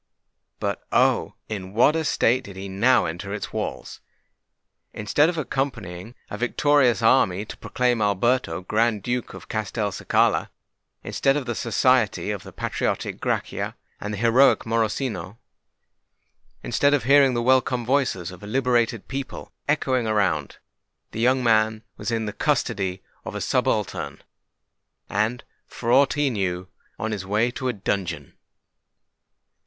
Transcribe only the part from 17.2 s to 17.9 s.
the welcome